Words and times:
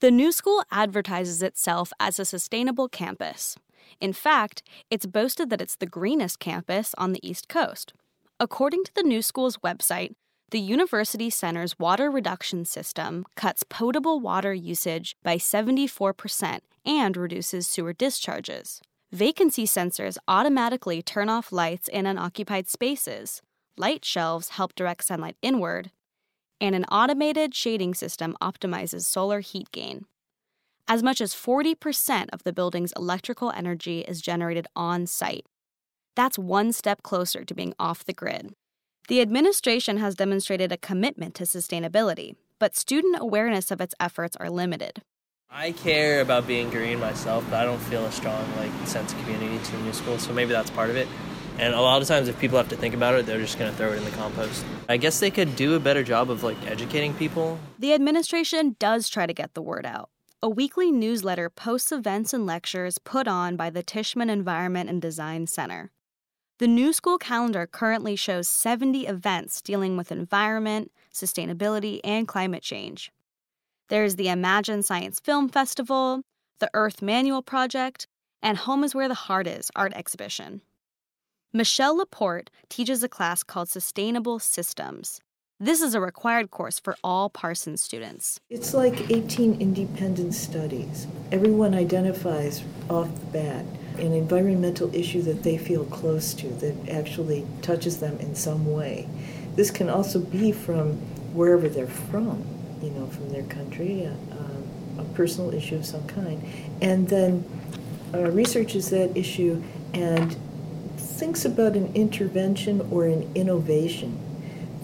The 0.00 0.12
new 0.12 0.30
school 0.30 0.62
advertises 0.70 1.42
itself 1.42 1.92
as 1.98 2.20
a 2.20 2.24
sustainable 2.24 2.88
campus. 2.88 3.56
In 4.00 4.12
fact, 4.12 4.62
it's 4.90 5.06
boasted 5.06 5.50
that 5.50 5.60
it's 5.60 5.74
the 5.74 5.86
greenest 5.86 6.38
campus 6.38 6.94
on 6.96 7.12
the 7.12 7.28
East 7.28 7.48
Coast. 7.48 7.94
According 8.38 8.84
to 8.84 8.94
the 8.94 9.02
new 9.02 9.22
school's 9.22 9.56
website, 9.56 10.12
the 10.52 10.60
University 10.60 11.30
Center's 11.30 11.80
water 11.80 12.12
reduction 12.12 12.64
system 12.64 13.24
cuts 13.34 13.64
potable 13.68 14.20
water 14.20 14.54
usage 14.54 15.16
by 15.24 15.36
74% 15.36 16.60
and 16.86 17.16
reduces 17.16 17.66
sewer 17.66 17.92
discharges. 17.92 18.80
Vacancy 19.10 19.64
sensors 19.64 20.16
automatically 20.28 21.02
turn 21.02 21.28
off 21.28 21.50
lights 21.50 21.88
in 21.88 22.06
unoccupied 22.06 22.68
spaces. 22.68 23.42
Light 23.76 24.04
shelves 24.04 24.50
help 24.50 24.76
direct 24.76 25.04
sunlight 25.04 25.36
inward, 25.42 25.90
and 26.60 26.74
an 26.74 26.84
automated 26.86 27.54
shading 27.54 27.94
system 27.94 28.36
optimizes 28.40 29.04
solar 29.04 29.40
heat 29.40 29.70
gain. 29.72 30.06
As 30.86 31.02
much 31.02 31.20
as 31.20 31.34
40% 31.34 32.28
of 32.32 32.44
the 32.44 32.52
building's 32.52 32.92
electrical 32.96 33.50
energy 33.50 34.00
is 34.00 34.22
generated 34.22 34.66
on 34.74 35.06
site. 35.06 35.44
That's 36.16 36.38
one 36.38 36.72
step 36.72 37.02
closer 37.02 37.44
to 37.44 37.54
being 37.54 37.74
off 37.78 38.04
the 38.04 38.12
grid. 38.12 38.54
The 39.08 39.20
administration 39.20 39.98
has 39.98 40.14
demonstrated 40.14 40.72
a 40.72 40.76
commitment 40.76 41.34
to 41.36 41.44
sustainability, 41.44 42.36
but 42.58 42.76
student 42.76 43.16
awareness 43.20 43.70
of 43.70 43.80
its 43.80 43.94
efforts 44.00 44.36
are 44.36 44.50
limited. 44.50 45.02
I 45.50 45.72
care 45.72 46.20
about 46.20 46.46
being 46.46 46.68
green 46.68 47.00
myself, 47.00 47.42
but 47.48 47.60
I 47.60 47.64
don't 47.64 47.78
feel 47.78 48.04
a 48.04 48.12
strong 48.12 48.44
like 48.56 48.70
sense 48.86 49.12
of 49.14 49.18
community 49.20 49.58
to 49.64 49.72
the 49.72 49.78
new 49.78 49.92
school, 49.94 50.18
so 50.18 50.32
maybe 50.32 50.52
that's 50.52 50.70
part 50.70 50.90
of 50.90 50.96
it. 50.96 51.08
And 51.58 51.74
a 51.74 51.80
lot 51.80 52.00
of 52.00 52.08
times, 52.08 52.28
if 52.28 52.38
people 52.38 52.56
have 52.56 52.68
to 52.68 52.76
think 52.76 52.94
about 52.94 53.14
it, 53.14 53.26
they're 53.26 53.40
just 53.40 53.58
going 53.58 53.70
to 53.70 53.76
throw 53.76 53.92
it 53.92 53.96
in 53.96 54.04
the 54.04 54.10
compost. 54.12 54.64
I 54.88 54.96
guess 54.96 55.18
they 55.18 55.30
could 55.30 55.56
do 55.56 55.74
a 55.74 55.80
better 55.80 56.04
job 56.04 56.30
of 56.30 56.44
like 56.44 56.56
educating 56.66 57.14
people. 57.14 57.58
The 57.78 57.94
administration 57.94 58.76
does 58.78 59.08
try 59.08 59.26
to 59.26 59.34
get 59.34 59.54
the 59.54 59.62
word 59.62 59.84
out. 59.84 60.10
A 60.40 60.48
weekly 60.48 60.92
newsletter 60.92 61.50
posts 61.50 61.90
events 61.90 62.32
and 62.32 62.46
lectures 62.46 62.98
put 62.98 63.26
on 63.26 63.56
by 63.56 63.70
the 63.70 63.82
Tishman 63.82 64.30
Environment 64.30 64.88
and 64.88 65.02
Design 65.02 65.48
Center. 65.48 65.90
The 66.58 66.68
new 66.68 66.92
school 66.92 67.18
calendar 67.18 67.66
currently 67.66 68.14
shows 68.14 68.48
70 68.48 69.06
events 69.06 69.60
dealing 69.60 69.96
with 69.96 70.12
environment, 70.12 70.92
sustainability, 71.12 72.00
and 72.04 72.28
climate 72.28 72.62
change. 72.62 73.10
There's 73.88 74.14
the 74.14 74.28
Imagine 74.28 74.84
Science 74.84 75.18
Film 75.18 75.48
Festival, 75.48 76.22
the 76.60 76.70
Earth 76.72 77.02
Manual 77.02 77.42
Project, 77.42 78.06
and 78.40 78.58
Home 78.58 78.84
is 78.84 78.94
Where 78.94 79.08
the 79.08 79.14
Heart 79.14 79.48
Is 79.48 79.70
art 79.74 79.92
exhibition. 79.94 80.60
Michelle 81.54 81.96
Laporte 81.96 82.50
teaches 82.68 83.02
a 83.02 83.08
class 83.08 83.42
called 83.42 83.70
Sustainable 83.70 84.38
Systems. 84.38 85.18
This 85.58 85.80
is 85.80 85.94
a 85.94 86.00
required 86.00 86.50
course 86.50 86.78
for 86.78 86.94
all 87.02 87.30
Parsons 87.30 87.80
students. 87.80 88.38
It's 88.50 88.74
like 88.74 89.10
18 89.10 89.58
independent 89.58 90.34
studies. 90.34 91.06
Everyone 91.32 91.72
identifies 91.72 92.62
off 92.90 93.08
the 93.18 93.26
bat 93.32 93.64
an 93.96 94.12
environmental 94.12 94.94
issue 94.94 95.22
that 95.22 95.42
they 95.42 95.56
feel 95.56 95.86
close 95.86 96.34
to 96.34 96.48
that 96.48 96.90
actually 96.90 97.46
touches 97.62 97.98
them 97.98 98.18
in 98.18 98.34
some 98.34 98.70
way. 98.70 99.08
This 99.56 99.70
can 99.70 99.88
also 99.88 100.20
be 100.20 100.52
from 100.52 100.96
wherever 101.32 101.66
they're 101.70 101.86
from, 101.86 102.44
you 102.82 102.90
know, 102.90 103.06
from 103.06 103.30
their 103.30 103.44
country, 103.44 104.02
a, 104.02 104.14
a 105.00 105.04
personal 105.14 105.54
issue 105.54 105.76
of 105.76 105.86
some 105.86 106.06
kind. 106.06 106.44
And 106.82 107.08
then 107.08 107.42
uh, 108.12 108.30
researches 108.30 108.90
that 108.90 109.16
issue 109.16 109.62
and 109.94 110.36
thinks 111.18 111.44
about 111.44 111.74
an 111.74 111.92
intervention 111.96 112.80
or 112.92 113.06
an 113.06 113.28
innovation 113.34 114.16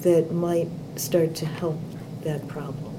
that 0.01 0.33
might 0.33 0.69
start 0.97 1.33
to 1.33 1.47
help 1.47 1.79
that 2.23 2.49
problem. 2.49 2.93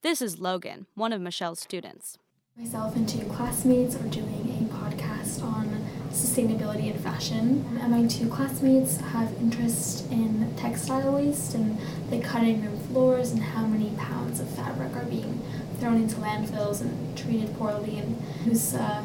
This 0.00 0.22
is 0.22 0.38
Logan, 0.38 0.86
one 0.94 1.12
of 1.12 1.20
Michelle's 1.20 1.60
students. 1.60 2.16
Myself 2.56 2.96
and 2.96 3.06
two 3.06 3.26
classmates 3.26 3.96
are 3.96 4.08
doing 4.08 4.48
a 4.58 4.74
podcast 4.74 5.42
on 5.42 5.84
sustainability 6.10 6.90
and 6.90 6.98
fashion. 6.98 7.78
And 7.82 7.92
my 7.92 8.06
two 8.06 8.30
classmates 8.30 8.96
have 8.96 9.30
interest 9.34 10.10
in 10.10 10.54
textile 10.56 11.12
waste 11.12 11.54
and 11.54 11.78
the 12.08 12.18
cutting 12.20 12.64
room 12.64 12.78
floors 12.78 13.30
and 13.30 13.42
how 13.42 13.66
many 13.66 13.90
pounds 13.98 14.40
of 14.40 14.48
fabric 14.48 14.96
are 14.96 15.04
being 15.04 15.42
thrown 15.78 15.96
into 15.96 16.16
landfills 16.16 16.80
and 16.80 17.16
treated 17.16 17.54
poorly 17.58 17.98
and 17.98 18.16
whose 18.44 18.74
uh, 18.74 19.04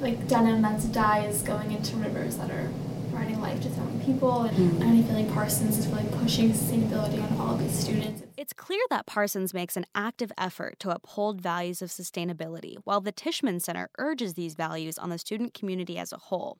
like 0.00 0.28
denim 0.28 0.62
that's 0.62 0.84
dye 0.84 1.24
is 1.26 1.42
going 1.42 1.72
into 1.72 1.96
rivers 1.96 2.36
that 2.36 2.50
are 2.50 2.70
providing 3.16 3.40
life 3.40 3.60
to 3.62 3.70
so 3.74 3.80
many 3.80 4.04
people. 4.04 4.42
And. 4.42 4.84
I 4.84 5.02
feel 5.02 5.14
like 5.14 5.32
Parsons 5.32 5.78
is 5.78 5.86
really 5.88 6.06
pushing 6.18 6.50
sustainability 6.50 7.22
on 7.22 7.40
all 7.40 7.54
of 7.54 7.62
its 7.62 7.74
students. 7.74 8.22
It's 8.36 8.52
clear 8.52 8.80
that 8.90 9.06
Parsons 9.06 9.54
makes 9.54 9.76
an 9.76 9.86
active 9.94 10.32
effort 10.36 10.78
to 10.80 10.90
uphold 10.90 11.40
values 11.40 11.80
of 11.80 11.88
sustainability, 11.88 12.76
while 12.84 13.00
the 13.00 13.12
Tishman 13.12 13.62
Center 13.62 13.88
urges 13.98 14.34
these 14.34 14.54
values 14.54 14.98
on 14.98 15.08
the 15.08 15.18
student 15.18 15.54
community 15.54 15.98
as 15.98 16.12
a 16.12 16.18
whole. 16.18 16.58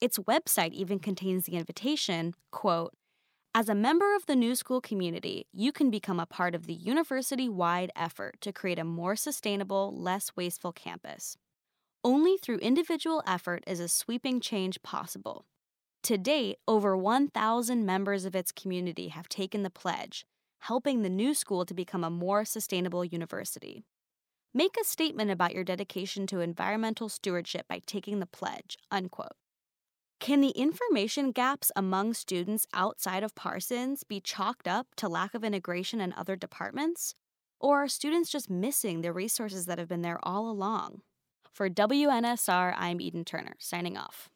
Its 0.00 0.18
website 0.18 0.72
even 0.72 0.98
contains 0.98 1.46
the 1.46 1.56
invitation, 1.56 2.34
quote, 2.50 2.92
as 3.54 3.68
a 3.68 3.74
member 3.74 4.16
of 4.16 4.26
the 4.26 4.34
New 4.34 4.56
School 4.56 4.80
community, 4.80 5.46
you 5.52 5.70
can 5.70 5.88
become 5.88 6.18
a 6.18 6.26
part 6.26 6.56
of 6.56 6.66
the 6.66 6.74
university 6.74 7.48
wide 7.48 7.92
effort 7.94 8.34
to 8.40 8.52
create 8.52 8.80
a 8.80 8.84
more 8.84 9.14
sustainable, 9.14 9.94
less 9.96 10.32
wasteful 10.34 10.72
campus. 10.72 11.36
Only 12.02 12.36
through 12.36 12.58
individual 12.58 13.22
effort 13.28 13.62
is 13.64 13.78
a 13.78 13.86
sweeping 13.86 14.40
change 14.40 14.82
possible. 14.82 15.44
To 16.04 16.18
date, 16.18 16.58
over 16.68 16.94
1,000 16.94 17.86
members 17.86 18.26
of 18.26 18.36
its 18.36 18.52
community 18.52 19.08
have 19.08 19.26
taken 19.26 19.62
the 19.62 19.70
pledge, 19.70 20.26
helping 20.58 21.00
the 21.00 21.08
new 21.08 21.32
school 21.32 21.64
to 21.64 21.72
become 21.72 22.04
a 22.04 22.10
more 22.10 22.44
sustainable 22.44 23.06
university. 23.06 23.86
Make 24.52 24.76
a 24.78 24.84
statement 24.84 25.30
about 25.30 25.54
your 25.54 25.64
dedication 25.64 26.26
to 26.26 26.40
environmental 26.40 27.08
stewardship 27.08 27.66
by 27.68 27.80
taking 27.86 28.20
the 28.20 28.26
pledge. 28.26 28.76
Unquote. 28.90 29.32
Can 30.20 30.42
the 30.42 30.50
information 30.50 31.32
gaps 31.32 31.72
among 31.74 32.12
students 32.12 32.66
outside 32.74 33.22
of 33.22 33.34
Parsons 33.34 34.04
be 34.04 34.20
chalked 34.20 34.68
up 34.68 34.88
to 34.96 35.08
lack 35.08 35.32
of 35.32 35.42
integration 35.42 36.02
in 36.02 36.12
other 36.12 36.36
departments? 36.36 37.14
Or 37.58 37.82
are 37.82 37.88
students 37.88 38.30
just 38.30 38.50
missing 38.50 39.00
the 39.00 39.10
resources 39.10 39.64
that 39.64 39.78
have 39.78 39.88
been 39.88 40.02
there 40.02 40.20
all 40.22 40.50
along? 40.50 41.00
For 41.50 41.70
WNSR, 41.70 42.74
I'm 42.76 43.00
Eden 43.00 43.24
Turner, 43.24 43.54
signing 43.58 43.96
off. 43.96 44.28